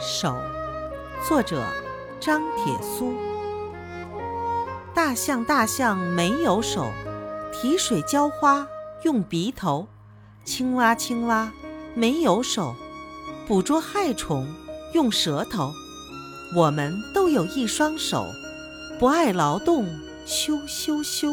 [0.00, 0.36] 手
[1.26, 1.66] 作者
[2.20, 3.12] 张铁苏。
[4.94, 6.92] 大象大象没有手
[7.52, 8.66] 提水浇花
[9.02, 9.88] 用鼻头
[10.44, 11.52] 青蛙青蛙
[11.94, 12.74] 没有手
[13.46, 14.46] 捕捉害虫
[14.94, 15.72] 用舌头。
[16.56, 18.24] 我们都有一双手
[18.98, 19.84] 不爱劳动
[20.24, 21.28] 羞羞羞。